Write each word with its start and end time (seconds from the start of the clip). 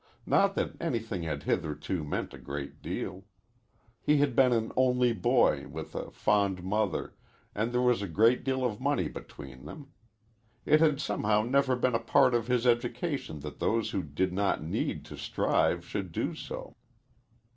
Not 0.25 0.55
that 0.55 0.71
anything 0.81 1.21
had 1.21 1.43
hitherto 1.43 2.03
meant 2.03 2.33
a 2.33 2.39
great 2.39 2.81
deal. 2.81 3.25
He 4.01 4.17
had 4.17 4.35
been 4.35 4.51
an 4.51 4.71
only 4.75 5.13
boy, 5.13 5.67
with 5.67 5.93
a 5.93 6.09
fond 6.09 6.63
mother, 6.63 7.13
and 7.53 7.71
there 7.71 7.83
was 7.83 8.01
a 8.01 8.07
great 8.07 8.43
deal 8.43 8.65
of 8.65 8.81
money 8.81 9.07
between 9.09 9.65
them. 9.65 9.91
It 10.65 10.79
had 10.79 10.99
somehow 10.99 11.43
never 11.43 11.75
been 11.75 11.93
a 11.93 11.99
part 11.99 12.33
of 12.33 12.47
his 12.47 12.65
education 12.65 13.41
that 13.41 13.59
those 13.59 13.91
who 13.91 14.01
did 14.01 14.33
not 14.33 14.63
need 14.63 15.05
to 15.05 15.17
strive 15.17 15.85
should 15.85 16.11
do 16.11 16.33
so. 16.33 16.75